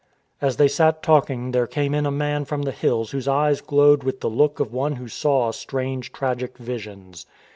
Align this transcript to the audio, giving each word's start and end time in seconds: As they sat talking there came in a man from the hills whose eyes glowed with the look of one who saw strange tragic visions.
As 0.41 0.57
they 0.57 0.67
sat 0.67 1.03
talking 1.03 1.51
there 1.51 1.67
came 1.67 1.93
in 1.93 2.07
a 2.07 2.09
man 2.11 2.43
from 2.45 2.63
the 2.63 2.71
hills 2.71 3.11
whose 3.11 3.27
eyes 3.27 3.61
glowed 3.61 4.01
with 4.01 4.19
the 4.21 4.31
look 4.31 4.59
of 4.59 4.73
one 4.73 4.95
who 4.95 5.07
saw 5.07 5.51
strange 5.51 6.11
tragic 6.11 6.57
visions. 6.57 7.27